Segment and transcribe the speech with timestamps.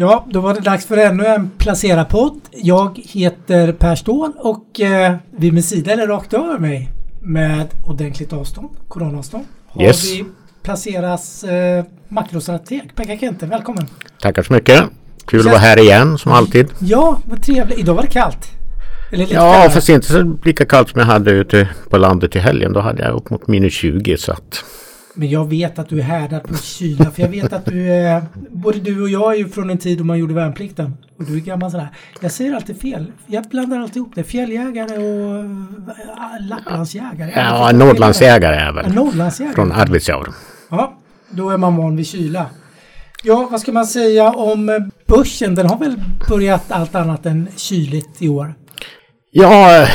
[0.00, 2.40] Ja, då var det dags för ännu en Placera-podd.
[2.50, 6.90] Jag heter Per Ståhl och eh, vid min sida eller rakt över mig
[7.22, 10.04] med ordentligt avstånd, coronaavstånd, har Yes.
[10.12, 10.24] vi
[10.62, 13.46] Placeras eh, makrostrateg Pekka Kente.
[13.46, 13.86] Välkommen!
[14.20, 14.82] Tackar så mycket.
[15.26, 16.66] Kul att vara här igen som alltid.
[16.78, 17.78] Ja, vad trevligt.
[17.78, 18.48] Idag var det kallt.
[19.12, 19.70] Eller lite Ja, kallare.
[19.70, 22.72] fast inte så lika kallt som jag hade ute på landet i helgen.
[22.72, 24.64] Då hade jag upp mot minus 20 så att...
[25.18, 28.22] Men jag vet att du är härdad på kyla för jag vet att du är...
[28.50, 30.96] Både du och jag är ju från en tid då man gjorde värnplikten.
[31.18, 31.88] Och du är gammal sådär.
[32.20, 33.12] Jag säger alltid fel.
[33.26, 34.24] Jag blandar alltid ihop det.
[34.24, 37.32] Fjälljägare och äh, Lapplandsjägare.
[37.34, 38.94] Ja, Norrlandsjägare är jag Ja, väl.
[38.94, 39.54] Norrlandsjägare.
[39.54, 40.28] Från Arvidsjaur.
[40.70, 40.98] Ja,
[41.30, 42.46] då är man van vid kyla.
[43.22, 44.74] Ja, vad ska man säga om eh,
[45.06, 45.54] börsen?
[45.54, 48.54] Den har väl börjat allt annat än kyligt i år.
[49.30, 49.86] Ja,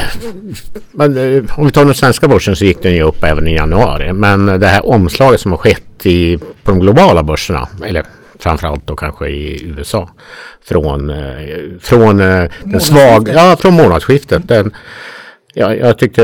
[0.92, 3.56] men, eh, om vi tar den svenska börsen så gick den ju upp även i
[3.56, 4.14] januari.
[4.14, 8.06] Men det här omslaget som har skett i, på de globala börserna, eller
[8.40, 10.10] framförallt då kanske i USA,
[10.66, 11.18] från, eh,
[11.82, 14.48] från eh, den svaga, ja från månadsskiftet.
[14.48, 14.76] Den,
[15.54, 16.24] ja, jag tyckte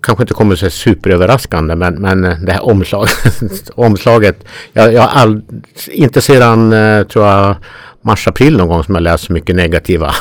[0.00, 5.42] kanske inte kommer så superöverraskande men, men det här omslaget, omslaget jag, jag all,
[5.90, 6.70] inte sedan
[7.08, 7.56] tror jag
[8.02, 10.14] mars-april någon gång som jag läst så mycket negativa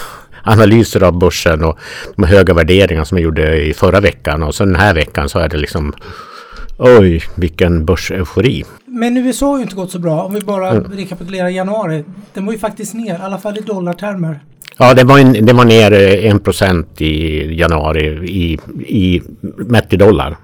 [0.43, 1.79] analyser av börsen och
[2.15, 5.39] de höga värderingar som jag gjorde i förra veckan och så den här veckan så
[5.39, 5.93] är det liksom
[6.83, 8.63] Oj, vilken börseufori.
[8.85, 10.23] Men USA har ju inte gått så bra.
[10.23, 12.03] Om vi bara rekapitulerar januari.
[12.33, 14.39] Den var ju faktiskt ner, i alla fall i dollartermer.
[14.77, 19.21] Ja, det var, en, det var ner eh, 1% i januari i, i
[19.57, 20.37] mätt i dollar.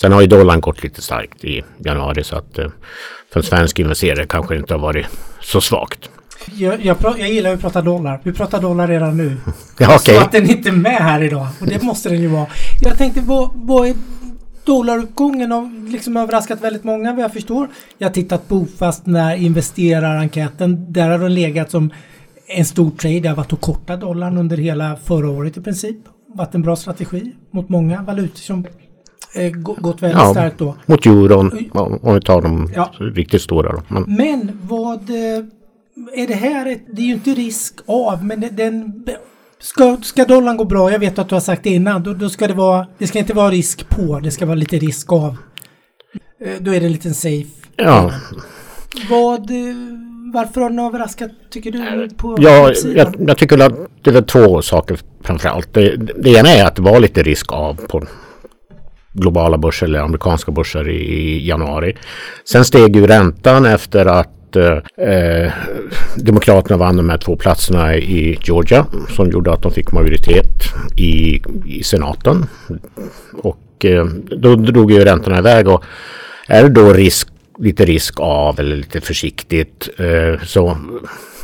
[0.00, 2.66] Sen har ju dollarn gått lite starkt i januari så att eh,
[3.32, 5.06] för en svensk investerare kanske inte har varit
[5.40, 6.10] så svagt.
[6.54, 8.20] Jag, jag, jag gillar att prata dollar.
[8.22, 9.36] Vi pratar dollar redan nu.
[9.78, 10.18] Ja, Så okej.
[10.18, 11.46] att den inte är med här idag.
[11.60, 12.46] Och det måste den ju vara.
[12.82, 13.94] Jag tänkte, vad, vad är
[14.64, 17.68] dollaruppgången har liksom överraskat väldigt många vad jag förstår.
[17.98, 20.92] Jag har tittat Bofast den här investerarenkäten.
[20.92, 21.90] Där har den legat som
[22.46, 23.20] en stor trade.
[23.20, 25.96] Det har varit att korta dollarn under hela förra året i princip.
[26.34, 28.66] Varit en bra strategi mot många valutor som
[29.34, 30.30] eh, gå- gått väldigt Ja.
[30.30, 30.76] starkt då.
[30.86, 32.90] Mot euron om om vi tar de Ja.
[32.98, 33.82] riktigt stora då.
[33.88, 35.10] Men, Men vad...
[36.14, 36.82] Är det här ett...
[36.92, 39.04] Det är ju inte risk av, men den...
[39.58, 42.28] Ska, ska dollarn gå bra, jag vet att du har sagt det innan, då, då
[42.28, 42.86] ska det vara...
[42.98, 45.36] Det ska inte vara risk på, det ska vara lite risk av.
[46.44, 47.48] Eh, Då är det en liten safe.
[47.76, 48.12] ja,
[49.10, 49.50] Vad...
[49.50, 49.56] eh,
[50.32, 54.62] Varför har den överraskat, tycker du, på Ja, jag, jag tycker att det är två
[54.62, 55.74] saker framförallt.
[55.74, 58.06] Det, det ena är att det var lite risk av på
[59.12, 61.96] globala börser eller amerikanska börser i, i januari.
[62.44, 65.52] Sen steg ju räntan efter att Eh, eh,
[66.16, 68.86] Demokraterna vann de här två platserna i Georgia
[69.16, 70.62] som gjorde att de fick majoritet
[70.96, 72.46] i, i senaten.
[73.42, 74.04] Och eh,
[74.40, 75.84] då drog ju räntorna iväg och
[76.48, 80.76] är det då risk, lite risk av eller lite försiktigt eh, så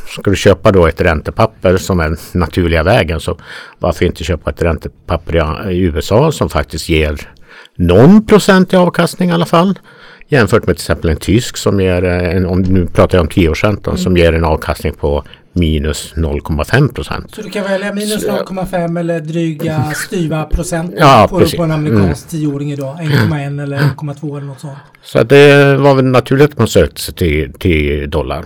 [0.07, 3.37] Ska du köpa då ett räntepapper som är den naturliga vägen så
[3.79, 5.35] varför inte köpa ett räntepapper
[5.69, 7.29] i, i USA som faktiskt ger
[7.75, 9.79] någon procent i avkastning i alla fall.
[10.27, 13.27] Jämfört med till exempel en tysk som ger, eh, en, om nu pratar jag om
[13.27, 15.23] tioårsräntan, som ger en avkastning på
[15.53, 17.35] minus 0,5 procent.
[17.35, 21.57] Så du kan välja minus 0,5 eller dryga styva procent Ja, på, precis.
[21.57, 22.97] på en amerikansk tioåring idag.
[23.01, 24.77] 1,1 eller 1,2 eller något sånt.
[25.03, 28.45] Så det var väl naturligt att man sökte sig till, till dollar.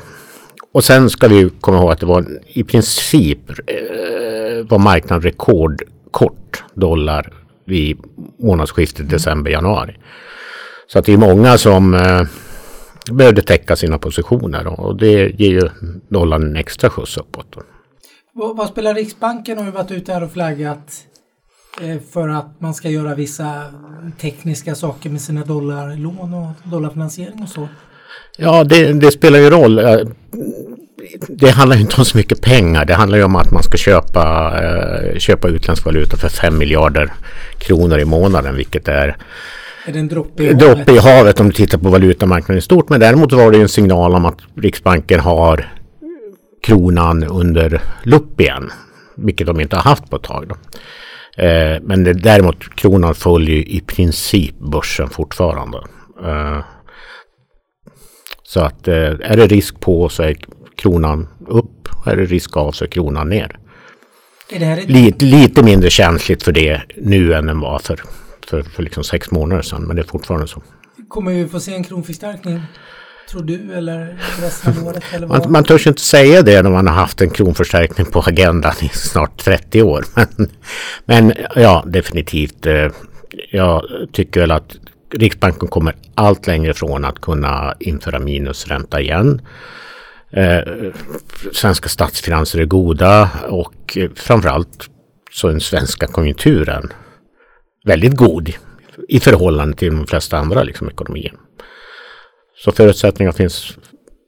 [0.73, 6.63] Och sen ska vi komma ihåg att det var i princip eh, var marknaden rekordkort
[6.73, 7.33] dollar
[7.65, 7.97] vid
[8.39, 9.97] månadsskiftet december-januari.
[10.87, 12.21] Så att det är många som eh,
[13.11, 15.69] behövde täcka sina positioner och, det ger ju
[16.09, 17.55] dollarn en extra skjuts uppåt.
[18.33, 20.93] Vad, vad spelar Riksbanken har ju varit ute här och flaggat
[21.81, 23.63] eh, för att man ska göra vissa
[24.21, 27.67] tekniska saker med sina dollarlån och dollarfinansiering och så.
[28.37, 29.79] Ja, det, det spelar ju roll.
[29.79, 29.97] Eh,
[31.29, 32.85] Det handlar ju inte om så mycket pengar.
[32.85, 37.13] Det handlar ju om att man ska köpa, eh, köpa utländsk valuta för 5 miljarder
[37.59, 39.17] kronor i månaden, vilket är
[39.87, 40.89] Är det en droppe i droppe havet?
[40.89, 42.89] i havet om du tittar på valutamarknaden i stort.
[42.89, 45.73] Men däremot var det ju en signal om att Riksbanken har
[46.63, 48.71] kronan under lupp igen,
[49.17, 50.47] vilket de inte har haft på ett tag.
[50.47, 50.55] Då.
[51.43, 55.77] Eh, men det, däremot kronan följer ju i princip börsen fortfarande.
[56.23, 56.59] Eh,
[58.43, 60.35] så att eh, är det risk på så är
[60.77, 61.89] kronan upp.
[62.05, 63.59] Är det risk av så är kronan ner.
[64.51, 68.01] Är Lite, lite mindre känsligt för det nu än den var för,
[68.49, 69.83] för, för liksom sex månader sedan.
[69.83, 70.63] Men det är fortfarande så.
[71.07, 72.61] kommer vi få se en kronförstärkning?
[73.29, 75.03] Tror du eller resten av året?
[75.13, 75.39] Eller vad?
[75.43, 78.89] Man, man törs inte säga det när man har haft en kronförstärkning på agendan i
[78.89, 80.05] snart 30 år.
[80.15, 80.51] Men,
[81.05, 82.65] men ja, definitivt.
[82.65, 82.87] eh,
[83.51, 83.83] Jag
[84.13, 84.75] tycker väl att
[85.13, 89.41] Riksbanken kommer allt längre från att kunna införa minusränta igen.
[90.31, 90.59] Eh,
[91.53, 94.89] svenska statsfinanser är goda och eh, framförallt
[95.31, 96.93] så den svenska konjunkturen
[97.87, 98.53] väldigt god
[99.07, 101.33] i förhållande till de flesta andra liksom, ekonomier.
[102.55, 103.77] Så förutsättningar finns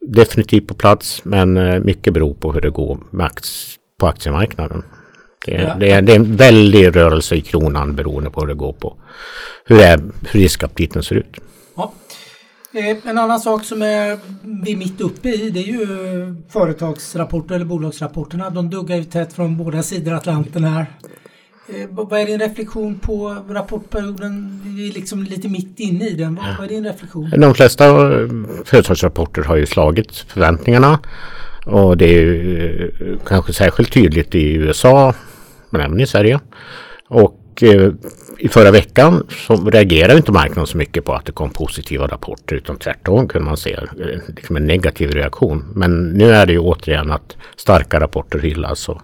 [0.01, 2.99] definitivt på plats men eh, mycket beror på hur det går
[3.99, 4.83] på aktiemarknaden.
[5.45, 5.75] Det är, ja.
[5.79, 8.97] det, är, det är en väldig rörelse i kronan beroende på hur det går på
[9.65, 9.99] hur, är,
[10.31, 11.37] hur riskaptiten ser ut.
[11.75, 11.93] Ja.
[12.73, 14.19] Eh, en annan sak som är
[14.63, 18.49] vi är mitt uppe i det är ju företagsrapporter eller bolagsrapporterna.
[18.49, 20.85] De duggar ju tätt från båda sidor Atlanten här.
[21.73, 24.61] Eh, vad är din reflektion på rapportperioden?
[24.65, 26.39] Vi är liksom lite mitt inne i den.
[26.57, 27.33] Vad, är din reflektion?
[27.37, 28.27] De flesta eh,
[28.65, 30.99] företagsrapporter har ju slagit förväntningarna.
[31.65, 35.13] Och det är ju kanske särskilt tydligt i USA
[35.69, 36.39] men även i Sverige.
[37.07, 37.91] Och eh,
[38.39, 42.55] i förra veckan så reagerade inte marknaden så mycket på att det kom positiva rapporter
[42.55, 45.65] utan tvärtom kunde man se eh, liksom en negativ reaktion.
[45.75, 48.89] Men nu är det ju återigen att starka rapporter hyllas.
[48.89, 49.01] Och,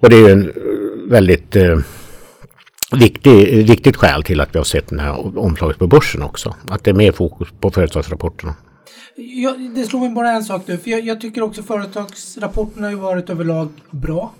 [0.00, 0.52] och det är ju en eh,
[1.08, 1.78] väldigt eh,
[2.92, 6.54] viktig, viktigt skäl till att vi har sett den här omslaget på börsen också.
[6.68, 8.54] Att det är mer fokus på företagsrapporterna.
[9.16, 12.90] Ja, det slår mig bara en sak nu, för jag, jag tycker också företagsrapporterna har
[12.90, 14.34] ju varit överlag bra.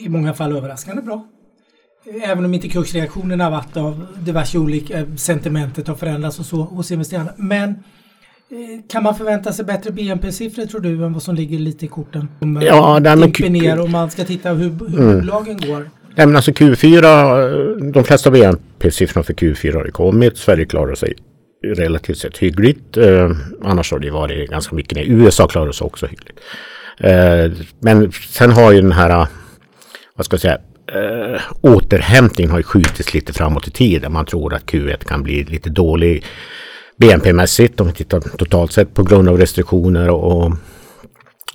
[0.00, 1.26] I många fall överraskande bra.
[2.22, 6.56] Även om inte kursreaktionerna har varit av diverse olika, eh, sentimentet har förändrats och så
[6.56, 7.32] hos investerarna.
[7.36, 7.74] Men
[8.88, 12.28] kan man förvänta sig bättre BNP-siffror tror du än vad som ligger lite i korten?
[12.40, 15.20] Om ja, det dimper ner och man ska titta hur, hur mm.
[15.20, 15.90] bolagen går.
[16.16, 20.38] Nej, men alltså Q4, de flesta BNP-siffrorna för Q4 har kommit.
[20.38, 21.14] Sverige klarar sig
[21.64, 22.96] relativt sett hyggligt.
[22.96, 23.30] Eh,
[23.62, 25.04] annars har det varit ganska mycket ner.
[25.04, 26.40] USA klarar sig också hyggligt.
[27.00, 29.26] Eh, men sen har ju den här,
[30.16, 30.58] vad ska jag säga,
[30.92, 34.12] eh, återhämtningen har ju skjutits lite framåt i tiden.
[34.12, 36.24] Man tror att Q1 kan bli lite dålig
[36.96, 40.52] BNP-mässigt om vi tittar totalt sett på grund av restriktioner och,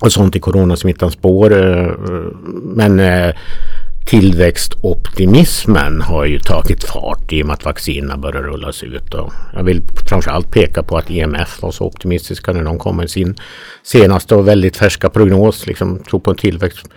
[0.00, 1.52] och sånt i coronasmittans spår.
[1.52, 1.92] Eh,
[2.62, 3.34] men eh,
[4.06, 9.14] tillväxtoptimismen har ju tagit fart i och med att vaccinerna börjar rullas ut.
[9.14, 13.10] Och jag vill framförallt peka på att IMF var så optimistiska när de kom med
[13.10, 13.34] sin
[13.82, 15.66] senaste och väldigt färska prognos.
[15.66, 16.88] Liksom, tror på en tillväxt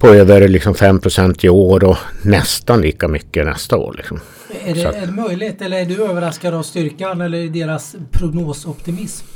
[0.00, 3.94] på över liksom 5% i år och nästan lika mycket nästa år.
[3.96, 4.20] Liksom.
[4.64, 9.26] Är, det, är det möjligt eller är du överraskad av styrkan eller deras prognosoptimism?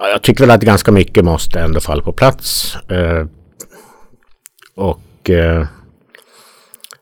[0.00, 2.76] Ja, jag tycker väl att ganska mycket måste ändå falla på plats.
[2.76, 3.26] Eh,
[4.76, 5.66] och eh,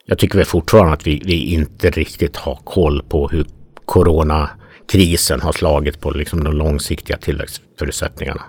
[0.07, 3.47] jag tycker väl fortfarande att vi, vi, inte riktigt har koll på hur
[3.85, 8.43] coronakrisen har slagit på liksom de långsiktiga tillväxtförutsättningarna.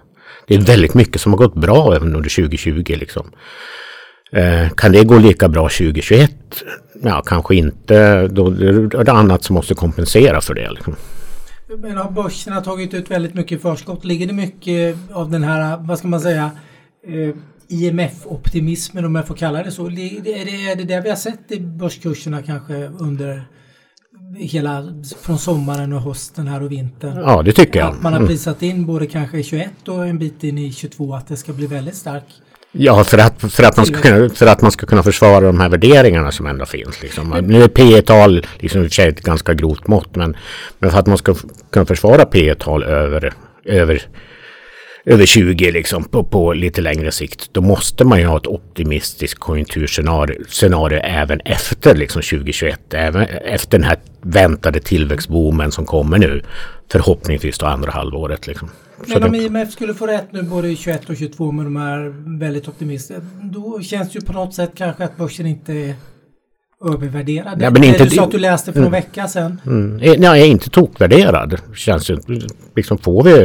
[0.48, 2.84] Det är väldigt mycket som har gått bra även under 2020.
[2.88, 3.32] Liksom.
[4.34, 6.32] Eh, kan det gå lika bra 2021?
[7.04, 8.28] Ja, kanske inte.
[8.28, 10.72] Då är det annat som måste kompensera för det.
[10.72, 10.96] Liksom.
[11.78, 14.06] Men har börsen tagit ut väldigt mycket förskott?
[14.06, 16.52] Ligger det mycket av den här, vad ska man säga,
[17.08, 17.36] eh,
[17.68, 19.86] IMF-optimismen om jag får kalla det så?
[19.86, 23.44] Är det, är det det vi har sett i börskurserna kanske under
[24.38, 24.84] hela
[25.22, 27.18] från sommaren och hösten här och vintern?
[27.18, 27.90] Ja, det tycker jag.
[27.90, 28.30] Att man har mm.
[28.30, 31.54] prisat in både kanske i 21 och en bit in i 22 att det ska
[31.54, 32.34] bli väldigt starkt.
[32.76, 35.60] Ja, för att, för, att man ska kunna, för att man ska kunna försvara de
[35.60, 37.02] här värderingarna som ändå finns.
[37.02, 37.30] Liksom.
[37.48, 40.38] Nu är P tal liksom, ett ganska grovt mått, men,
[40.80, 41.36] men för att man ska
[41.72, 43.34] kunna försvara P tal över,
[43.66, 44.02] över,
[45.06, 49.40] över 20 liksom, på, på lite längre sikt, då måste man ju ha ett optimistiskt
[49.40, 52.94] konjunkturscenario scenario även efter liksom, 2021.
[52.94, 56.42] Även efter den här väntade tillväxtboomen som kommer nu.
[56.92, 58.48] Förhoppningsvis då andra halvåret.
[58.48, 58.70] Liksom.
[59.08, 62.68] Men om IMF skulle få rätt nu både 21 och 22 med de här väldigt
[62.68, 63.22] optimistiska.
[63.42, 65.96] Då känns det ju på något sätt kanske att börsen inte är
[66.86, 67.62] övervärderad.
[67.62, 69.62] Ja, men inte, du sa att du läste för mm, vecka sedan.
[69.66, 71.60] Mm, nej, jag är inte tokvärderad.
[71.76, 72.18] Känns ju,
[72.76, 73.42] liksom får vi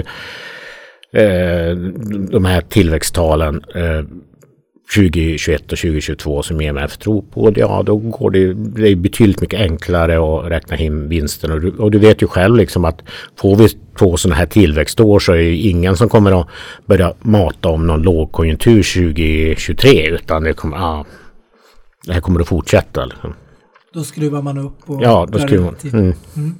[1.12, 1.76] eh,
[2.30, 4.04] de här tillväxttalen eh,
[4.94, 9.60] 2021 och 2022 som EMF tror på, ja då går det, det är betydligt mycket
[9.60, 11.52] enklare att räkna hem vinsten.
[11.52, 13.02] Och du, och du vet ju själv liksom att
[13.36, 13.68] får vi
[13.98, 16.46] två sådana här tillväxtår så är det ingen som kommer att
[16.86, 21.06] börja mata om någon lågkonjunktur 2023 utan det kommer, ja,
[22.06, 23.04] det här kommer att fortsätta.
[23.04, 23.34] Liksom.
[23.94, 24.90] Då skruvar man upp?
[24.90, 25.92] Och ja, då skruvar man.
[25.92, 26.14] Mm.
[26.36, 26.54] Mm.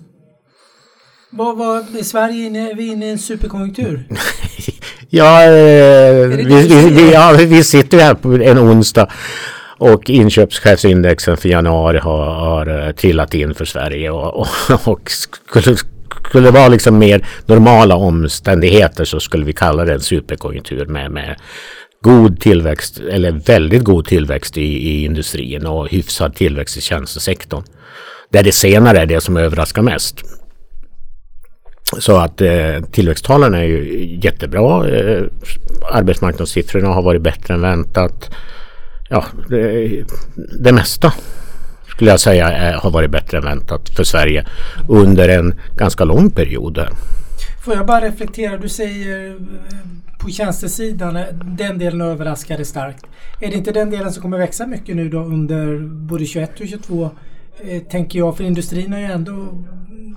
[1.30, 4.08] Vad, vad, är Sverige inne, är vi inne i en superkonjunktur?
[5.08, 9.11] ja, eh, vi, vi, vi, ja, vi sitter här på en onsdag
[9.78, 14.49] och inköpschefsindexen för januari har, har uh, trillat in för Sverige och, och,
[14.88, 15.76] och skulle,
[16.28, 21.11] skulle det vara liksom mer normala omständigheter så skulle vi kalla det en superkonjunktur med,
[21.11, 21.37] med
[22.00, 27.62] god tillväxt eller väldigt god tillväxt i, i industrin och hyfsad tillväxt i tjänstesektorn.
[28.32, 30.25] Där det senare är det som överraskar mest.
[31.99, 34.88] Så att eh, tillväxttalen är ju jättebra.
[34.88, 35.23] Eh,
[35.92, 38.30] arbetsmarknadssiffrorna har varit bättre än väntat.
[39.09, 39.90] Ja, det,
[40.61, 41.12] det mesta
[41.87, 44.47] skulle jag säga är, har varit bättre än väntat för Sverige
[44.88, 46.88] under en ganska lång period.
[47.64, 49.37] Får jag bara reflektera, du säger eh,
[50.18, 53.07] på tjänstesidan, eh, den delen överraskade starkt.
[53.40, 56.66] Är det inte den delen som kommer växa mycket nu då under både 21 och
[56.66, 57.11] 22?
[57.64, 59.48] Eh, tänker jag, för industrin har ju ändå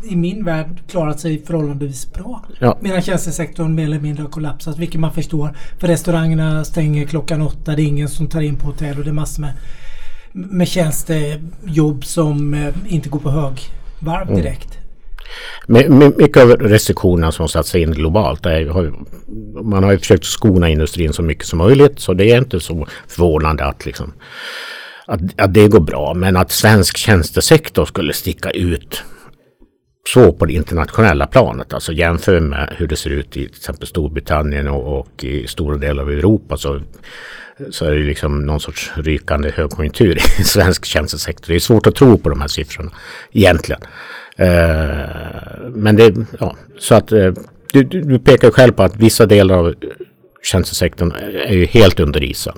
[0.03, 2.45] i min värld klarat sig förhållandevis bra.
[2.59, 2.77] Ja.
[2.81, 5.57] Medan tjänstesektorn mer eller mindre har kollapsat, vilket man förstår.
[5.79, 9.09] För restaurangerna stänger klockan åtta, det är ingen som tar in på hotell och det
[9.09, 9.53] är massor med,
[10.31, 14.35] med tjänstejobb som eh, inte går på högvarv mm.
[14.35, 14.77] direkt.
[15.69, 16.13] Mm.
[16.17, 18.91] Mycket av restriktionerna som satts in globalt, är,
[19.63, 22.87] man har ju försökt skona industrin så mycket som möjligt så det är inte så
[23.07, 24.13] förvånande att liksom
[25.11, 26.13] att, att det går bra.
[26.13, 29.03] Men att svensk tjänstesektor skulle sticka ut
[30.13, 33.87] så på det internationella planet, alltså jämför med hur det ser ut i till exempel
[33.87, 36.81] Storbritannien och, och i stora delar av Europa så,
[37.69, 41.47] så är det liksom någon sorts rykande högkonjunktur i svensk tjänstesektor.
[41.47, 42.91] Det är svårt att tro på de här siffrorna
[43.31, 43.81] egentligen.
[44.37, 44.49] Eh,
[45.69, 47.33] men det, ja, så att eh,
[47.71, 49.73] du, du pekar själv på att vissa delar av
[50.43, 51.11] tjänstesektorn
[51.45, 52.57] är ju helt under isen.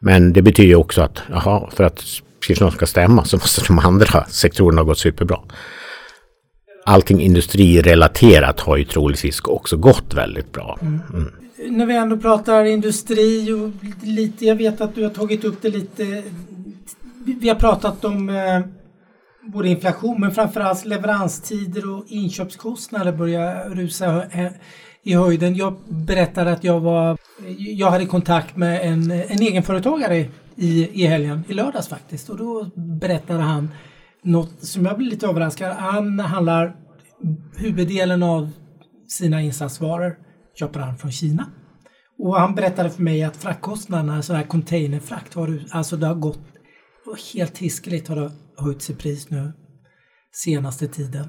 [0.00, 2.04] Men det betyder också att jaha, för att
[2.46, 5.38] siffrorna ska stämma så måste de andra sektorerna ha gått superbra.
[6.84, 10.78] Allting industrirelaterat har ju troligtvis också gått väldigt bra.
[10.82, 11.00] Mm.
[11.12, 11.32] Mm.
[11.76, 13.70] När vi ändå pratar industri och
[14.02, 16.22] lite, jag vet att du har tagit upp det lite.
[17.40, 18.60] Vi har pratat om eh,
[19.42, 24.24] både inflation men framförallt leveranstider och inköpskostnader börjar rusa
[25.02, 25.54] i höjden.
[25.54, 27.18] Jag berättade att jag var,
[27.58, 30.16] jag hade kontakt med en, en egenföretagare
[30.56, 32.28] i, i helgen, i lördags faktiskt.
[32.28, 33.68] Och då berättade han
[34.22, 35.72] något som jag blev lite överraskad.
[35.72, 36.76] Han handlar
[37.56, 38.50] huvuddelen av
[39.08, 40.16] sina insatsvaror
[40.58, 41.46] köper han från Kina.
[42.18, 46.40] Och han berättade för mig att fraktkostnaderna, sån här containerfrakt, har, alltså det har gått
[47.34, 49.52] helt hiskeligt har det höjts i pris nu
[50.32, 51.28] senaste tiden.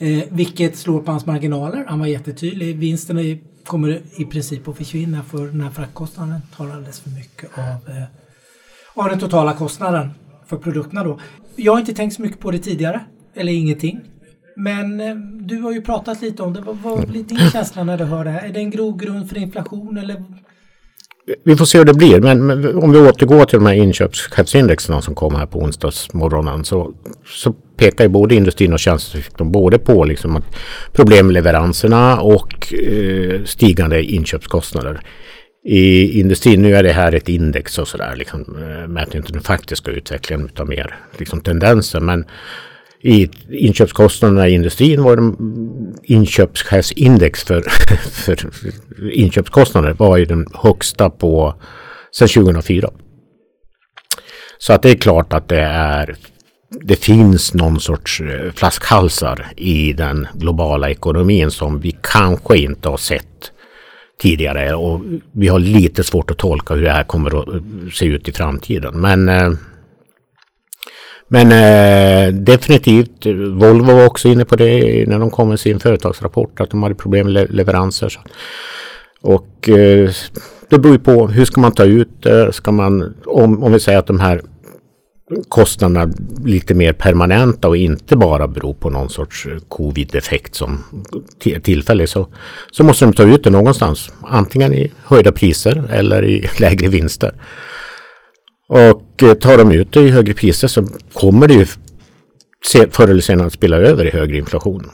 [0.00, 1.84] Eh, vilket slår på hans marginaler.
[1.88, 2.78] Han var jättetydlig.
[2.78, 7.58] Vinsten är, kommer i princip att försvinna för den här fraktkostnaden tar alldeles för mycket
[7.58, 8.04] av, eh,
[8.94, 10.10] av den totala kostnaden
[10.46, 11.20] för produkterna då.
[11.56, 13.00] Jag har inte tänkt så mycket på det tidigare,
[13.34, 14.00] eller ingenting.
[14.56, 16.60] Men eh, du har ju pratat lite om det.
[16.60, 18.48] Vad, vad blir din känsla när du hör det här?
[18.48, 20.24] Är det en grogrund för inflation eller
[21.44, 22.20] vi får se hur det blir.
[22.20, 26.92] Men, men om vi återgår till de här inköpschefsindexen som kom här på onsdagsmorgonen så,
[27.26, 30.56] så pekar ju både industrin och tjänstesektorn både på liksom att
[30.92, 35.00] problem med leveranserna och eh, stigande inköpskostnader.
[35.64, 39.42] I industrin, nu är det här ett index och sådär, liksom, eh, mäter inte den
[39.42, 42.00] faktiska utvecklingen utan mer liksom, tendenser.
[42.00, 42.24] Men
[43.00, 45.34] i inköpskostnaderna i industrin var det
[46.14, 47.60] inköpschefsindex för,
[48.10, 48.50] för
[49.12, 51.54] inköpskostnader var ju den högsta på
[52.12, 52.90] sedan 2004.
[54.58, 56.16] Så att det är klart att det är
[56.70, 62.96] det finns någon sorts eh, flaskhalsar i den globala ekonomin som vi kanske inte har
[62.96, 63.52] sett
[64.20, 65.00] tidigare och
[65.32, 68.32] vi har lite svårt att tolka hur det här kommer att eh, se ut i
[68.32, 69.00] framtiden.
[69.00, 69.52] Men eh,
[71.28, 76.60] men eh, definitivt, Volvo var också inne på det när de kom med sin företagsrapport
[76.60, 78.08] att de hade problem med leveranser.
[78.08, 78.20] Så.
[79.20, 80.10] Och eh,
[80.68, 82.52] det beror ju på hur ska man ta ut det?
[82.52, 84.42] Ska man, om, om vi säger att de här
[85.48, 86.12] kostnaderna
[86.44, 90.84] lite mer permanenta och inte bara beror på någon sorts eh, covid-effekt som
[91.62, 92.28] tillfällig så,
[92.72, 94.10] så måste de ta ut det någonstans.
[94.22, 97.34] Antingen i höjda priser eller i lägre vinster.
[98.68, 101.66] Och eh, tar de ut det i högre priser så kommer det ju
[102.90, 104.90] förr eller senare att spela över i högre inflation.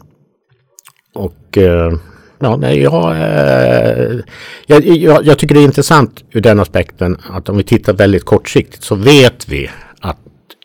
[1.14, 1.92] Och eh,
[2.38, 4.20] ja, nej, jag, eh,
[4.66, 8.24] jag, jag, jag, tycker det är intressant ur den aspekten att om vi tittar väldigt
[8.24, 10.18] kortsiktigt så vet vi att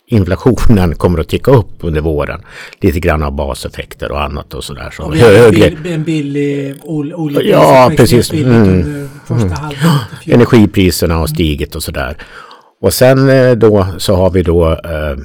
[0.08, 2.42] inflationen kommer att ticka upp under våren.
[2.82, 4.90] Lite grann av baseffekter och annat och sådär.
[4.98, 5.94] Så och högre...
[5.94, 7.42] en billig olja.
[7.42, 8.34] Ja, precis.
[8.34, 9.10] Mm.
[9.30, 9.54] Mm.
[10.26, 12.18] Energipriserna har stigit och sådär.
[12.82, 15.18] Och sen eh, då så har vi då eh,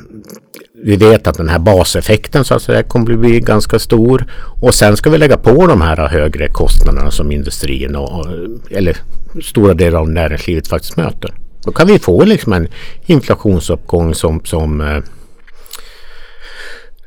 [0.84, 4.26] vi vet att den här baseffekten så att säga kommer bli ganska stor.
[4.60, 8.26] Och sen ska vi lägga på de här högre kostnaderna som industrin och,
[8.70, 8.96] eller
[9.42, 11.34] stora delar av näringslivet faktiskt möter.
[11.64, 12.68] Då kan vi få liksom en
[13.06, 15.02] inflationsuppgång som, som, eh,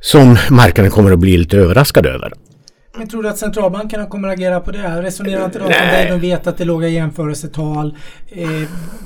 [0.01, 2.34] som marknaden kommer att bli lite överraskad över.
[2.98, 5.01] Men tror du att centralbankerna kommer att agera på det?
[5.01, 6.08] Resonerar inte de som dig?
[6.10, 7.96] De vet att det är låga jämförelsetal.
[8.30, 8.48] Eh,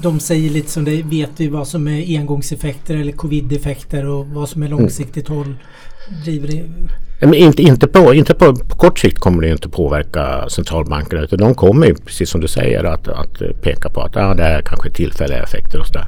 [0.01, 1.03] de säger lite som det.
[1.03, 5.55] Vet vi vad som är engångseffekter eller covid-effekter och vad som är långsiktigt håll
[6.25, 6.63] driver det?
[7.21, 11.39] Men inte, inte, på, inte på, på kort sikt kommer det inte påverka centralbankerna utan
[11.39, 14.61] de kommer ju precis som du säger att, att peka på att ah, det är
[14.61, 16.05] kanske tillfälliga effekter och sådär.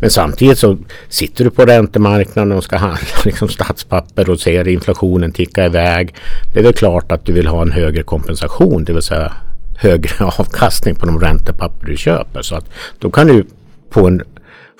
[0.00, 0.78] Men samtidigt så
[1.08, 6.14] sitter du på räntemarknaden och ska handla liksom statspapper och ser inflationen ticka iväg.
[6.52, 9.32] Det är väl klart att du vill ha en högre kompensation, det vill säga
[9.78, 12.42] högre avkastning på de räntepapper du köper.
[12.42, 12.64] Så att
[12.98, 13.46] då kan du
[13.90, 14.22] få en,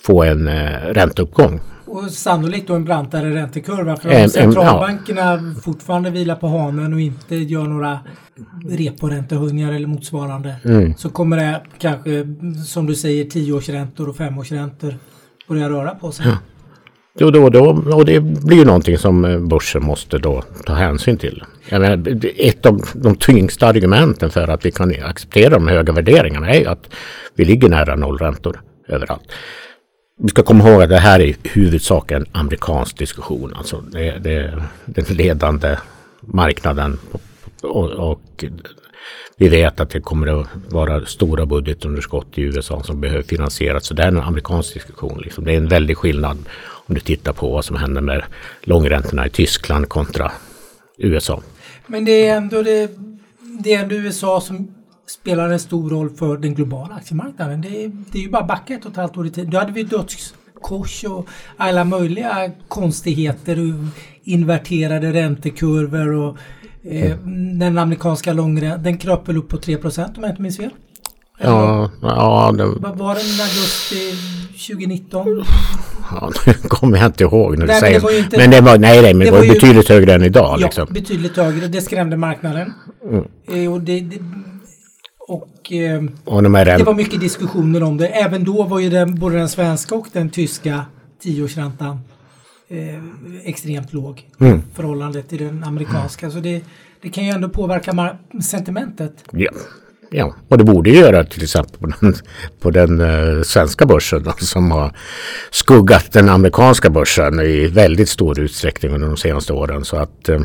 [0.06, 1.60] få en eh, ränteuppgång.
[1.90, 3.97] Och sannolikt då en brantare räntekurva.
[3.97, 5.61] För om centralbankerna ja.
[5.62, 7.99] fortfarande vilar på hanen och inte gör några
[8.68, 10.95] reporäntehöjningar eller motsvarande mm.
[10.97, 12.26] så kommer det kanske
[12.66, 14.95] som du säger tioårsräntor och femårsräntor
[15.49, 16.26] börja röra på sig.
[16.26, 16.37] Ja.
[17.21, 21.16] Jo, då, då, och det blir ju någonting som eh, börsen måste då ta hänsyn
[21.16, 21.45] till.
[21.71, 26.61] Menar, ett av de tyngsta argumenten för att vi kan acceptera de höga värderingarna är
[26.61, 26.90] ju att
[27.35, 29.33] vi ligger nära nollräntor överallt.
[30.20, 33.54] Du ska komma ihåg att det här är i huvudsak en amerikansk diskussion.
[33.54, 35.76] Alltså det, det, den ledande
[36.20, 36.98] marknaden
[37.62, 38.44] och, och
[39.37, 43.87] vi vet att det kommer att vara stora budgetunderskott i USA som behöver finansieras.
[43.87, 45.20] Så det är en amerikansk diskussion.
[45.25, 45.44] Liksom.
[45.44, 46.38] Det är en väldig skillnad
[46.87, 48.25] om du tittar på vad som händer med
[48.62, 50.32] långräntorna i Tyskland kontra
[50.96, 51.42] USA.
[51.87, 52.90] Men det är ändå, det,
[53.40, 54.77] det är ändå USA som
[55.08, 57.60] spelar en stor roll för den globala aktiemarknaden.
[57.60, 59.50] Det är, det är ju bara backa ett och ett halvt år i tiden.
[59.50, 63.74] Då hade vi dödskors och alla möjliga konstigheter.
[64.22, 66.36] Inverterade räntekurvor och
[66.82, 67.16] eh,
[67.58, 68.82] den amerikanska långräntan.
[68.82, 70.70] Den kröp väl upp på 3 om jag inte minns fel.
[71.40, 72.64] Ja, ja det...
[72.64, 74.14] Var det augusti
[74.50, 75.44] 2019?
[76.10, 78.18] Ja, nu kommer jag inte ihåg när du säger det.
[78.18, 80.56] Inte, men det var, nej, nej, men det var, var betydligt ju, högre än idag.
[80.60, 80.88] Ja, liksom.
[80.90, 81.66] betydligt högre.
[81.66, 82.72] Det skrämde marknaden.
[83.10, 83.24] Mm.
[83.52, 84.18] Eh, och det, det,
[85.28, 88.06] och, eh, och de det var mycket diskussioner om det.
[88.06, 90.85] Även då var ju den, både den svenska och den tyska
[91.23, 92.00] tioårsräntan
[92.68, 94.62] eh, extremt låg mm.
[94.75, 96.26] förhållande till den amerikanska.
[96.26, 96.37] Mm.
[96.37, 96.62] Så det,
[97.02, 99.25] det kan ju ändå påverka sentimentet.
[99.30, 99.50] Ja.
[100.11, 102.14] Ja, och det borde göra till exempel på den,
[102.61, 104.92] på den uh, svenska börsen då, som har
[105.50, 109.85] skuggat den amerikanska börsen i väldigt stor utsträckning under de senaste åren.
[109.85, 110.40] Så att, uh,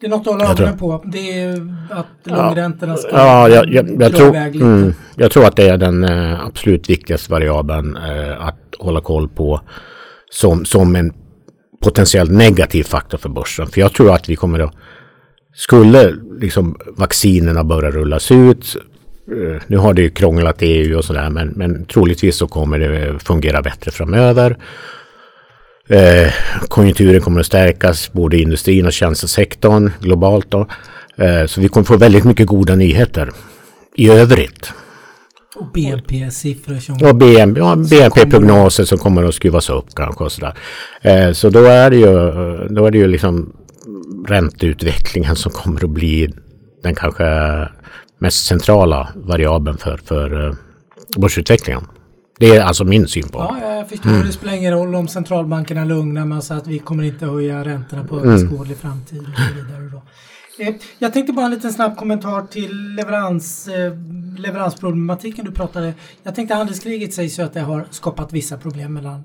[0.00, 1.02] det är något att hålla ögonen på.
[1.04, 5.68] Det är att långräntorna ska ja, jag, jag, jag, tror, mm, jag tror att det
[5.68, 7.96] är den uh, absolut viktigaste variabeln
[8.38, 9.60] att hålla koll på
[10.30, 11.12] som, som en
[11.82, 13.66] potentiellt negativ faktor för börsen.
[13.66, 14.74] För jag tror att vi kommer att
[15.56, 18.76] skulle liksom vaccinerna börja rullas ut,
[19.30, 23.18] eh, nu har det ju krånglat EU och sådär men, men troligtvis så kommer det
[23.18, 24.56] fungera bättre framöver.
[25.88, 26.32] Eh,
[26.68, 30.50] konjunkturen kommer att stärkas både i industrin och tjänstesektorn globalt.
[30.50, 30.66] Då.
[31.16, 33.30] Eh, så vi kommer få väldigt mycket goda nyheter
[33.94, 34.72] i övrigt.
[35.56, 37.08] Och BNP-siffror som...
[37.08, 40.54] Och BNP, ja, BNP-prognoser som kommer att skruvas upp kanske och sådär.
[41.02, 42.12] Eh, så då är det ju,
[42.68, 43.52] då är det ju liksom
[44.28, 46.32] ränteutvecklingen som kommer att bli
[46.82, 47.24] den kanske
[48.18, 50.54] mest centrala variabeln för, för uh,
[51.16, 51.86] börsutvecklingen.
[52.38, 54.10] Det är alltså min syn på Ja, jag förstår.
[54.10, 54.26] Mm.
[54.26, 58.04] Det spelar ingen roll om centralbankerna lugnar med så att vi kommer inte höja räntorna
[58.04, 58.28] på mm.
[58.28, 58.78] överskådlig mm.
[58.78, 59.90] framtid och så vidare.
[59.92, 60.02] Då.
[60.64, 63.92] Eh, jag tänkte bara en liten snabb kommentar till leverans, eh,
[64.38, 65.94] leveransproblematiken du pratade.
[66.22, 69.24] Jag tänkte handelskriget sägs ju att det har skapat vissa problem mellan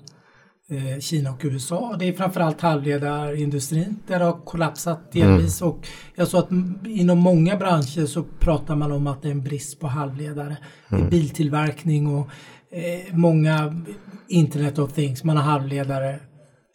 [0.71, 1.95] Eh, Kina och USA.
[1.99, 5.61] Det är framförallt halvledarindustrin där det har kollapsat delvis.
[5.61, 5.73] Mm.
[5.73, 6.51] Och jag såg att
[6.87, 10.57] inom många branscher så pratar man om att det är en brist på halvledare.
[10.89, 11.09] Mm.
[11.09, 12.29] Biltillverkning och
[12.71, 13.83] eh, många
[14.27, 15.23] Internet of Things.
[15.23, 16.19] Man har halvledare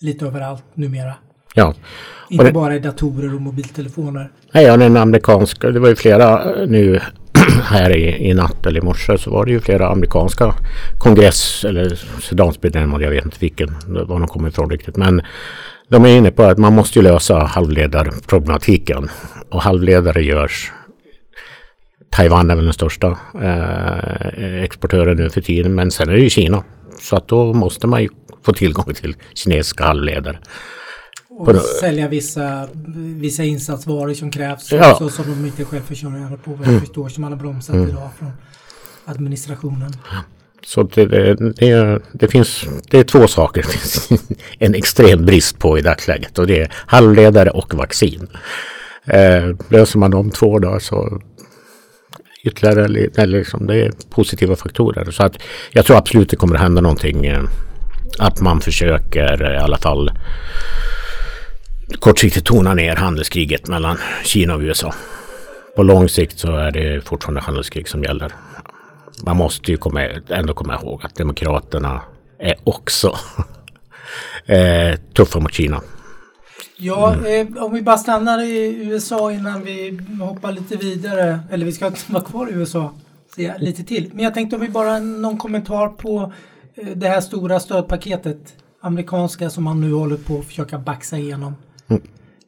[0.01, 1.15] lite överallt numera.
[1.55, 1.75] Ja.
[2.31, 4.31] Inte det, bara i datorer och mobiltelefoner.
[4.53, 7.01] Nej, ja, den amerikanska, det var ju flera eh, nu
[7.63, 10.55] här i, i natt eller i morse så var det ju flera amerikanska
[10.99, 14.97] kongress eller sedansmedlemmar, jag vet inte vilken, var de kommer ifrån riktigt.
[14.97, 15.23] Men
[15.89, 19.09] de är inne på att man måste ju lösa halvledarproblematiken.
[19.51, 20.73] Och halvledare görs
[22.16, 26.31] Taiwan är väl den största eh, exportören nu för tiden men sen är det ju
[26.31, 26.64] Kina.
[27.00, 28.09] Så att då måste man ju
[28.42, 30.38] få tillgång till kinesiska halvledare.
[31.29, 34.96] Och sälja vissa, vissa insatsvaror som krävs ja.
[34.98, 37.88] så, som de inte är självförsörjande på jag förstår som man har bromsat mm.
[37.88, 38.33] idag från
[39.05, 39.92] administrationen.
[40.66, 44.09] Så det, det, det, det, finns det är två saker det finns
[44.59, 48.29] en extrem brist på i dagsläget och det är halvledare och vaccin.
[49.05, 51.20] Eh, löser man de två då så
[52.47, 52.85] ytterligare
[53.17, 55.11] eller liksom, det är positiva faktorer.
[55.11, 57.27] Så att jag tror absolut det kommer att hända någonting.
[57.27, 57.43] Eh,
[58.19, 60.11] att man försöker eh, i alla fall
[62.01, 64.95] kortsiktigt tona ner handelskriget mellan Kina och USA.
[65.77, 68.33] På lång sikt så är det fortfarande handelskrig som gäller.
[69.25, 72.03] Man måste ju komma, ändå komma ihåg att Demokraterna
[72.39, 73.17] är också
[74.47, 75.81] eh, tuffa mot Kina.
[76.79, 81.41] Ja, eh, om vi bara stannar i USA innan vi hoppar lite vidare.
[81.51, 82.93] Eller vi ska vara kvar i USA
[83.59, 84.11] lite till.
[84.15, 86.33] Men jag tänkte om vi bara någon kommentar på
[86.75, 88.55] eh, det här stora stödpaketet.
[88.81, 91.55] Amerikanska som man nu håller på att försöka baxa igenom.
[91.89, 92.03] Mm.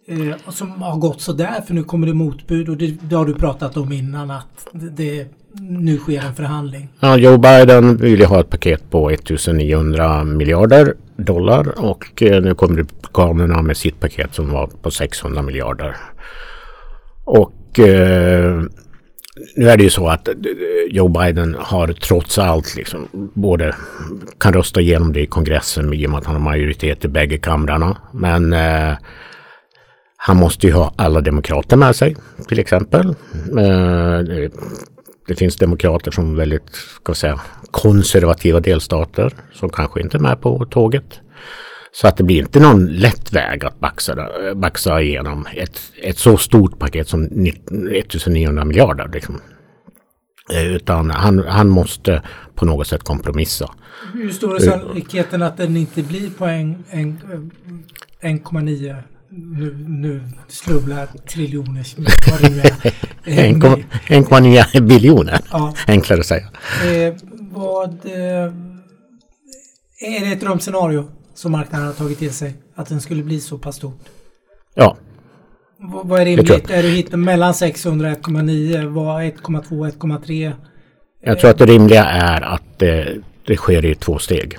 [0.06, 3.26] Eh, och som har gått sådär för nu kommer det motbud och det, det har
[3.26, 5.26] du pratat om innan att det,
[5.60, 6.88] nu sker en förhandling.
[7.00, 12.54] Ja, Joe Biden vill ju ha ett paket på 1900 miljarder dollar och eh, nu
[12.54, 15.96] kommer republikanerna med sitt paket som var på 600 miljarder.
[17.24, 18.62] Och eh,
[19.56, 20.34] nu är det ju så att eh,
[20.90, 23.74] Joe Biden har trots allt liksom både
[24.38, 27.38] kan rösta igenom det i kongressen i och med att han har majoritet i bägge
[27.38, 27.96] kamrarna.
[28.12, 28.94] Men eh,
[30.16, 32.16] han måste ju ha alla demokrater med sig
[32.48, 33.06] till exempel.
[33.58, 34.50] Eh,
[35.28, 40.64] det finns demokrater från väldigt ska säga, konservativa delstater som kanske inte är med på
[40.64, 41.20] tåget.
[41.92, 46.36] Så att det blir inte någon lätt väg att baxa, baxa igenom ett, ett så
[46.36, 49.10] stort paket som 1900 miljarder.
[49.12, 49.40] Liksom.
[50.54, 52.22] Eh, utan han, han måste
[52.54, 53.70] på något sätt kompromissa.
[54.12, 61.96] Hur stor är sannolikheten att den inte blir på 1,9 nu, nu slumlar triljoners
[63.28, 65.40] 1,9 biljoner.
[65.50, 65.74] Ja.
[65.86, 66.46] Enklare att säga.
[66.84, 67.14] Eh,
[67.50, 68.52] vad, eh,
[70.00, 72.54] är det ett drömscenario som marknaden har tagit till sig?
[72.74, 74.00] Att den skulle bli så pass stort?
[74.74, 74.96] Ja.
[75.80, 76.70] V vad är rimligt?
[76.70, 78.86] Är du hittar mellan 600 och 1,9?
[78.86, 80.52] Vad 1,2 1,3?
[81.20, 84.58] Jag tror att det rimliga är att det, det sker i två steg.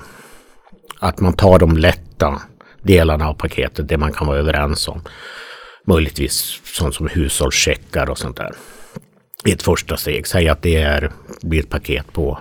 [0.99, 2.41] Att man tar de lätta
[2.81, 5.01] delarna av paketet, det man kan vara överens om.
[5.89, 8.51] Möjligtvis sånt som hushållscheckar och sånt där.
[9.45, 12.39] I ett första steg, säg att det är, blir ett paket på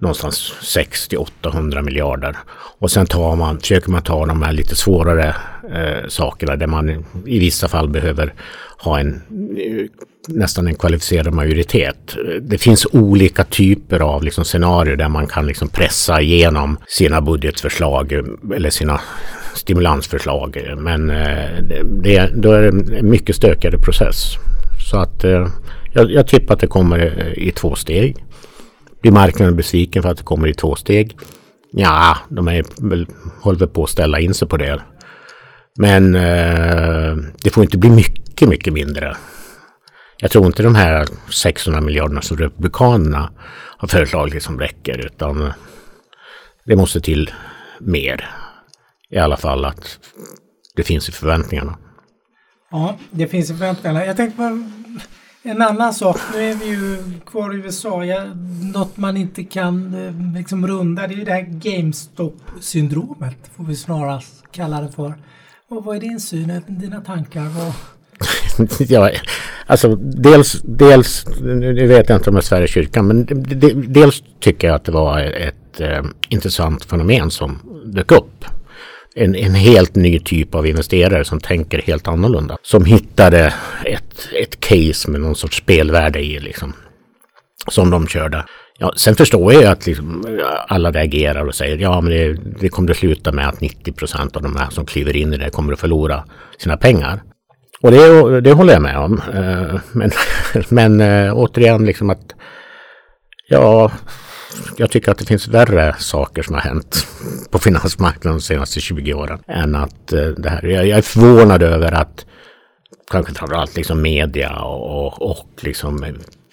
[0.00, 2.36] någonstans 60-800 miljarder.
[2.78, 5.36] Och sen tar man, försöker man ta de här lite svårare
[5.74, 8.34] eh, sakerna där man i vissa fall behöver
[8.78, 9.14] ha en
[9.58, 9.86] eh,
[10.28, 12.16] nästan en kvalificerad majoritet.
[12.40, 18.12] Det finns olika typer av liksom, scenarier där man kan liksom, pressa igenom sina budgetförslag
[18.12, 18.24] eh,
[18.56, 19.00] eller sina
[19.54, 20.74] stimulansförslag.
[20.76, 24.36] Men eh, det, då är det en mycket stökigare process.
[24.90, 25.48] Så att eh,
[25.92, 28.24] jag, jag tippar att det kommer eh, i två steg.
[29.02, 31.16] Blir marknaden besviken för att det kommer i två steg?
[31.72, 32.64] Ja, de är
[33.42, 34.80] håller väl på att ställa in sig på det.
[35.78, 39.16] Men eh, det får inte bli mycket, mycket mindre.
[40.16, 43.30] Jag tror inte de här 600 miljarderna som Republikanerna
[43.76, 45.52] har föreslagit som räcker utan
[46.64, 47.30] det måste till
[47.80, 48.30] mer.
[49.10, 49.98] I alla fall att
[50.76, 51.78] det finns i förväntningarna.
[52.70, 54.06] Ja, det finns i förväntningarna.
[54.06, 54.62] Jag tänkte på
[55.42, 56.16] en annan sak.
[56.34, 58.04] Nu är vi ju kvar i USA.
[58.04, 58.24] Ja,
[58.74, 63.50] något man inte kan eh, liksom runda det är det här GameStop-syndromet.
[63.56, 65.14] Får vi snarast kalla det för.
[65.68, 67.44] Och vad är din syn, dina tankar?
[67.44, 67.72] Vad...
[68.88, 69.10] ja,
[69.66, 73.26] alltså dels, dels, nu vet jag inte om det är Sveriges kyrkan, men
[73.92, 78.44] dels tycker jag att det var ett eh, intressant fenomen som dök upp.
[79.14, 82.56] En, en, helt ny typ av investerare som tänker helt annorlunda.
[82.62, 86.72] Som hittade ett, ett case med någon sorts spelvärde i liksom.
[87.68, 88.44] Som de körde.
[88.78, 92.90] Ja, sen förstår jag att liksom alla reagerar och säger ja men det, det kommer
[92.90, 95.72] att sluta med att 90 procent av de här som kliver in i det kommer
[95.72, 96.24] att förlora
[96.58, 97.22] sina pengar.
[97.80, 99.20] Och det, det håller jag med om.
[99.34, 100.10] Eh, men,
[100.68, 102.34] men eh, återigen liksom att
[103.48, 103.92] ja,
[104.76, 107.06] jag tycker att det finns värre saker som har hänt
[107.50, 110.66] på finansmarknaden de senaste 20 åren än att eh, det här.
[110.66, 112.26] Jag, jag är förvånad över att
[113.10, 116.04] kanske framförallt liksom media och, och, och liksom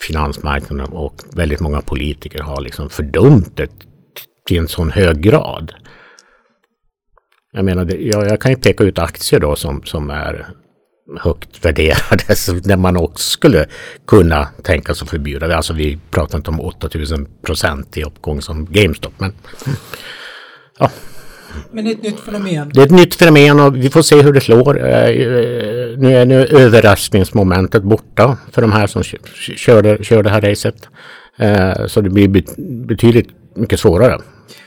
[0.02, 3.72] finansmarknaden och väldigt många politiker har liksom fördömt det
[4.48, 5.74] till en sån hög grad.
[7.52, 10.48] Jag menar, jag, jag, kan ju peka ut aktier då som, som är
[11.16, 12.24] högt värderade
[12.64, 13.66] där man också skulle
[14.08, 15.58] kunna tänka sig förbjuda det.
[15.58, 19.14] Alltså vi pratar inte om 8000 procent i uppgång som GameStop.
[19.18, 19.34] Men,
[20.80, 20.92] ja.
[21.72, 22.72] men det är ett nytt fenomen.
[22.74, 24.86] Det är ett nytt fenomen och vi får se hur det slår.
[24.86, 30.42] Eh, eh, nu är nu överraskningsmomentet borta för de här som körde, kör det här
[30.42, 30.90] racet.
[31.38, 32.28] Eh, så det blir
[32.88, 34.18] betydligt mycket svårare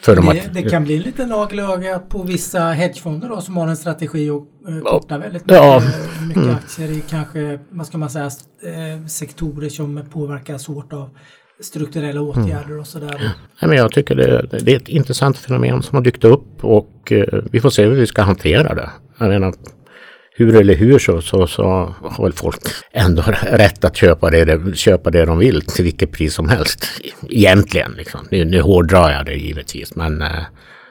[0.07, 4.43] det, det kan bli lite nagelöga på vissa hedgefonder då som har en strategi att
[4.69, 5.83] eh, korta väldigt mycket, ja.
[6.29, 6.55] mycket mm.
[6.55, 11.11] aktier i kanske, vad ska man säga, eh, sektorer som påverkas hårt av
[11.61, 12.29] strukturella mm.
[12.29, 12.81] åtgärder mm.
[12.81, 13.33] och sådär.
[13.61, 17.12] Ja, men jag tycker det, det, är ett intressant fenomen som har dykt upp och
[17.12, 18.90] eh, vi får se hur vi ska hantera det.
[19.19, 19.55] Jag menar,
[20.40, 22.61] hur eller hur så, så, så har väl folk
[22.92, 26.87] ändå rätt att köpa det, köpa det de vill till vilket pris som helst.
[27.29, 28.20] Egentligen liksom.
[28.31, 30.29] Nu, nu hårdrar jag det givetvis men eh,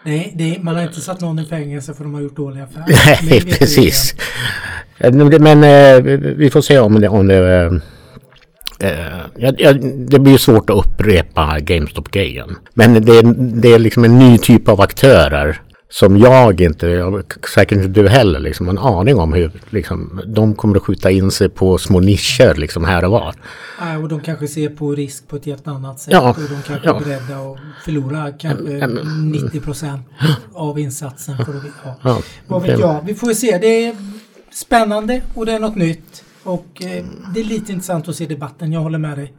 [0.06, 3.20] Det, det, man har inte satt någon i fängelse för de har gjort dåliga affärer.
[3.30, 4.16] Nej, precis.
[5.40, 6.02] Men eh,
[6.36, 7.10] vi får se om det...
[7.10, 7.66] Om det
[8.80, 12.56] eh, ja, det blir svårt att upprepa GameStop-grejen.
[12.74, 13.22] Men det,
[13.62, 17.14] det är liksom en ny typ av aktörer som jag inte,
[17.56, 21.32] säkert inte du heller, liksom en aning om hur liksom, de kommer att skjuta in
[21.32, 23.36] sig på små nischer liksom här och var.
[23.82, 26.62] Nej, och de kanske ser på risk på ett helt annat sätt Ja, och de
[26.68, 26.96] kanske ja.
[27.00, 30.02] är beredda att förlora kanske Mm, 90 procent
[30.54, 31.38] av insatsen.
[31.38, 31.96] För att, ja.
[32.04, 33.02] Ja, Vad vet det- jag?
[33.06, 33.58] Vi får se.
[33.58, 33.96] Det är
[34.52, 36.24] spännande och det är något nytt.
[36.44, 38.72] Och eh, det är lite intressant att se debatten.
[38.74, 39.34] Jag håller med dig.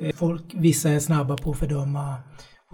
[0.00, 2.14] Eh, folk, vissa är snabba på att fördöma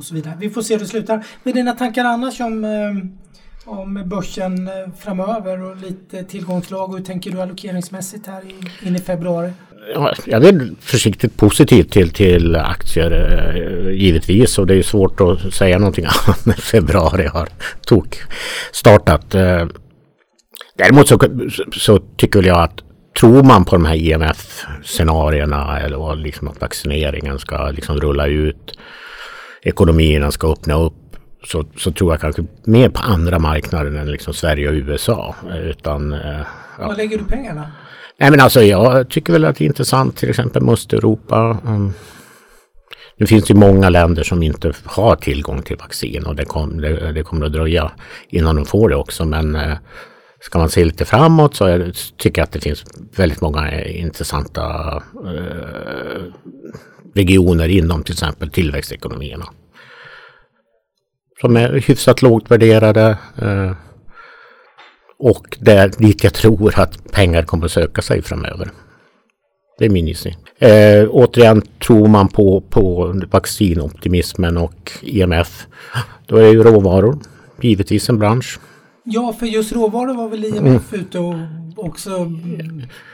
[0.01, 0.37] och så vidare.
[0.41, 1.25] Vi får se hur det slutar.
[1.43, 6.91] Vad är dina tankar annars om, eh, om börsen eh, framöver och lite tillgångslag?
[6.91, 8.43] Och hur tänker du allokeringsmässigt här
[8.83, 9.53] in i februari?
[10.27, 15.79] Jag är försiktigt positiv till, till aktier eh, givetvis och det är svårt att säga
[15.79, 17.49] någonting annat när februari har
[17.87, 18.19] tok
[18.73, 19.31] startat.
[20.79, 21.19] Däremot så,
[21.73, 22.81] så tycker väl jag att
[23.21, 28.79] tror man på de här IMF-scenarierna eller liksom att vaccineringen ska liksom rulla ut,
[29.63, 30.95] ekonomierna ska öppna upp
[31.45, 35.35] så, så tror jag kanske mer på andra marknader än liksom Sverige och USA.
[35.63, 36.41] Utan, eh,
[36.79, 36.87] ja.
[36.87, 37.73] Var lägger du pengarna?
[38.19, 41.59] Nej men alltså jag tycker väl att det är intressant till exempel med Östeuropa.
[41.67, 41.93] Mm.
[43.17, 47.13] Nu finns det många länder som inte har tillgång till vaccin och det, kom, det,
[47.13, 47.91] det kommer att dröja
[48.29, 49.25] innan de får det också.
[49.25, 49.77] Men eh,
[50.41, 52.85] ska man se lite framåt så är, tycker jag att det finns
[53.17, 54.63] väldigt många intressanta
[55.27, 56.23] eh,
[57.15, 59.45] regioner inom till exempel tillväxtekonomierna.
[61.41, 63.19] Som är hyfsat lågt värderade.
[63.43, 63.73] Eh,
[65.19, 68.71] och där dit jag tror att pengar kommer att söka sig framöver.
[69.79, 70.37] Det är min gissning.
[70.59, 75.67] Eh, återigen, tror man på, på vaccinoptimismen och IMF,
[76.27, 77.19] då är ju råvaror
[77.61, 78.59] givetvis en bransch.
[79.13, 81.35] Ja, för just råvaror var väl IMF ute och
[81.77, 82.33] också...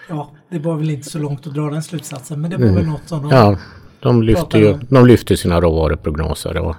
[0.09, 2.87] Ja, det var väl inte så långt att dra den slutsatsen, men det var väl
[2.87, 3.31] något som de...
[3.31, 3.59] Ja,
[4.01, 6.57] de lyfter, ju, de lyfter sina råvaruprognoser.
[6.57, 6.77] Och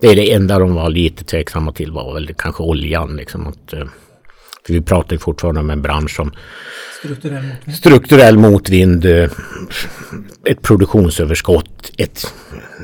[0.00, 3.16] det är det enda de var lite tveksamma till var väl kanske oljan.
[3.16, 3.84] Liksom, att, eh,
[4.66, 6.32] för vi pratar ju fortfarande om en bransch som
[6.98, 7.76] Strukturell motvind.
[7.76, 9.30] strukturell motvind, eh,
[10.44, 12.34] ett produktionsöverskott, ett,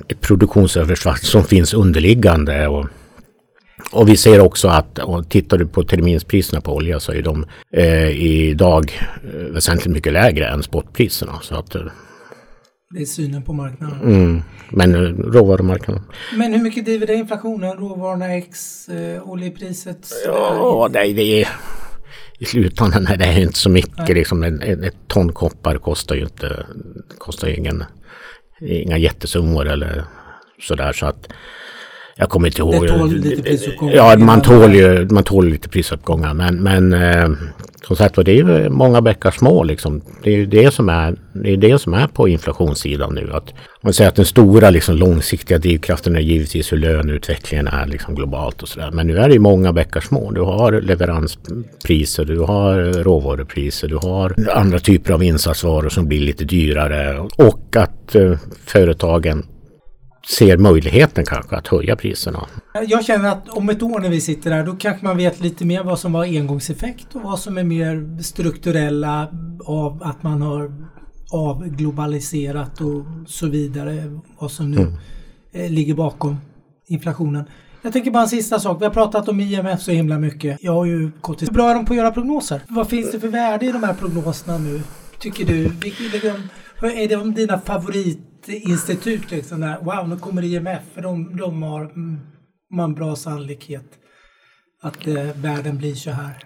[0.08, 2.68] ett produktionsöverskott som finns underliggande.
[2.68, 2.86] Och,
[3.92, 7.46] och vi ser också att, och tittar du på terminspriserna på olja så är de
[7.76, 8.92] eh, idag
[9.34, 11.38] eh, väsentligt mycket lägre än spotpriserna.
[11.42, 11.82] Så att, eh,
[12.94, 14.00] Det är synen på marknaden.
[14.02, 15.00] mm, men eh,
[15.32, 16.02] råvarumarknaden.
[16.36, 17.76] Men hur mycket driver det inflationen?
[17.76, 20.08] Råvarorna X, eh, oljepriset?
[20.26, 21.48] Ja, det, det är
[22.38, 23.98] i slutändan är det inte så mycket.
[23.98, 24.14] Nej.
[24.14, 26.66] Liksom, en, en, ett ton koppar kostar ju inte
[27.18, 27.84] kostar ju ingen,
[28.60, 30.04] inga jättesummor eller
[30.60, 30.92] sådär.
[30.92, 31.28] Så att
[32.16, 32.86] jag kommer inte ihåg.
[32.86, 33.94] Det tål lite prisuppgångar.
[33.94, 36.34] Ja, man tål ju man tål lite prisuppgångar.
[36.34, 37.28] Men, men eh,
[37.86, 40.00] som sagt var, det är ju många bäckar små liksom.
[40.22, 43.30] Det är ju det som är, det är det som är på inflationssidan nu.
[43.32, 48.14] Att man säger att den stora liksom, långsiktiga drivkraften är givetvis hur löneutvecklingen är liksom,
[48.14, 48.90] globalt och sådär.
[48.90, 50.30] Men nu är det ju många bäckar små.
[50.30, 56.44] Du har leveranspriser, du har råvarupriser, du har andra typer av insatsvaror som blir lite
[56.44, 57.18] dyrare.
[57.36, 59.46] Och att eh, företagen
[60.28, 62.46] ser möjligheten kanske att höja priserna.
[62.86, 65.64] Jag känner att om ett år när vi sitter där då kanske man vet lite
[65.64, 69.28] mer vad som var engångseffekt och vad som är mer strukturella
[69.64, 70.72] av att man har
[71.32, 74.20] avglobaliserat och så vidare.
[74.38, 74.96] Vad som nu
[75.52, 76.36] eh, ligger bakom
[76.86, 77.44] inflationen.
[77.82, 78.80] Jag tänker bara en sista sak.
[78.80, 80.58] Vi har pratat om IMF så himla mycket.
[80.60, 81.48] Jag har ju gått till...
[81.48, 82.60] Hur bra är de på att göra prognoser?
[82.68, 84.82] Vad finns det för värde i de här prognoserna nu?
[85.18, 85.64] Tycker du?
[86.82, 87.58] Är det om dina
[88.46, 89.30] kreditinstitut.
[89.30, 89.60] liksom?
[89.60, 89.78] Där?
[89.82, 90.82] Wow, nu kommer IMF.
[90.94, 92.20] För de, de har, mm,
[92.70, 93.84] man bra sannolikhet
[94.82, 96.36] att eh, världen blir så här.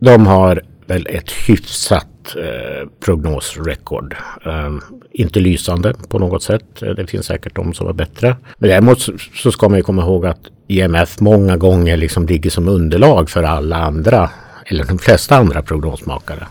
[0.00, 4.16] De har väl ett hyfsat eh, prognosrekord.
[4.46, 4.72] Eh,
[5.10, 6.80] inte lysande på något sätt.
[6.80, 8.36] Det finns säkert de som är bättre.
[8.58, 12.50] Men däremot så, så ska man ju komma ihåg att IMF många gånger liksom ligger
[12.50, 14.30] som underlag för alla andra,
[14.66, 16.46] eller de flesta andra prognosmakare.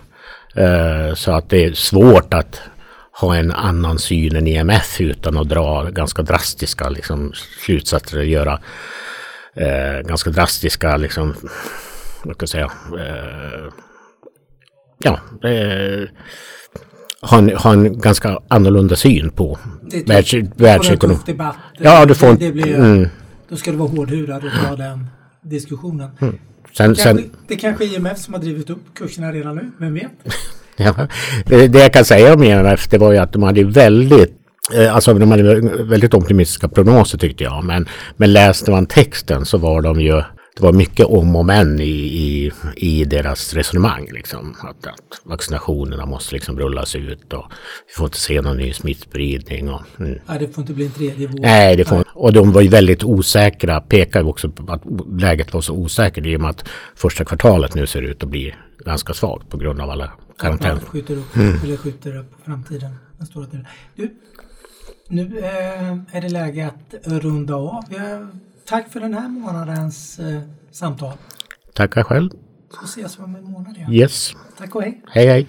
[0.55, 2.61] Eh, så att det är svårt att
[3.19, 7.31] ha en annan syn än IMF utan att dra ganska drastiska liksom,
[7.65, 8.59] slutsatser och göra
[9.55, 11.33] eh, ganska drastiska liksom,
[12.23, 12.71] vad ska jag säga,
[13.05, 13.73] eh,
[15.03, 15.19] ja,
[15.49, 16.07] eh,
[17.21, 20.09] ha, en, ha en ganska annorlunda syn på Det
[20.55, 21.19] världsekonomin.
[21.79, 23.07] Ja, du får det, en- det blir, mm.
[23.49, 25.07] Då ska du vara hårdhudad och ta den
[25.41, 26.09] diskussionen.
[26.19, 26.37] Sen,
[26.73, 30.11] Kanske, sen, det kanske är IMF som har drivit upp kurserna redan nu, vem vet?
[30.85, 31.07] Ja,
[31.45, 34.37] det, jag kan säga om IMF det var ju att de hade väldigt
[34.73, 35.43] Eh, Alltså de hade
[35.83, 37.63] väldigt optimistiska prognoser tyckte jag.
[37.63, 40.21] Men, men läste man texten så var de ju
[40.55, 44.07] det var mycket om och men i, i, i deras resonemang.
[44.11, 44.55] Liksom.
[44.59, 47.45] Att, att vaccinationerna måste liksom rullas ut och
[47.87, 49.69] vi får inte se någon ny smittspridning.
[49.69, 50.19] Och, mm.
[50.25, 51.39] Nej, det får inte bli en tredje våg.
[51.39, 54.81] Nej, det får, och de var ju väldigt osäkra, pekar också på att
[55.21, 58.55] läget var så osäkert i och med att första kvartalet nu ser ut att bli
[58.85, 60.11] ganska svagt på grund av alla
[60.41, 60.75] karantän.
[60.75, 61.59] Man skjuter upp, Mm.
[61.63, 62.95] eller skjuter upp framtiden.
[63.17, 63.67] Den stora tiden.
[63.95, 64.15] Du,
[65.07, 67.83] nu eh, är det läge att runda av.
[68.65, 71.13] Tack för den här månadens eh, samtal.
[71.73, 72.29] Tackar själv.
[72.79, 73.93] Så ses vi om en månad igen.
[73.93, 74.33] Yes.
[74.57, 75.01] Tack och hej.
[75.07, 75.47] Hej hej.